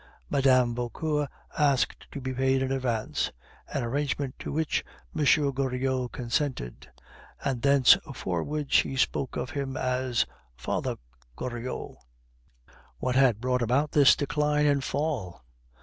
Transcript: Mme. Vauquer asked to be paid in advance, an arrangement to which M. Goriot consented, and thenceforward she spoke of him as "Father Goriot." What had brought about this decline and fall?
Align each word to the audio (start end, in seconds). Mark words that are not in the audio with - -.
Mme. 0.31 0.73
Vauquer 0.73 1.27
asked 1.59 2.07
to 2.09 2.19
be 2.19 2.33
paid 2.33 2.63
in 2.63 2.71
advance, 2.71 3.31
an 3.71 3.83
arrangement 3.83 4.33
to 4.39 4.51
which 4.51 4.83
M. 5.15 5.23
Goriot 5.53 6.11
consented, 6.11 6.89
and 7.45 7.61
thenceforward 7.61 8.71
she 8.73 8.95
spoke 8.95 9.37
of 9.37 9.51
him 9.51 9.77
as 9.77 10.25
"Father 10.55 10.95
Goriot." 11.37 11.97
What 12.97 13.13
had 13.15 13.39
brought 13.39 13.61
about 13.61 13.91
this 13.91 14.15
decline 14.15 14.65
and 14.65 14.83
fall? 14.83 15.43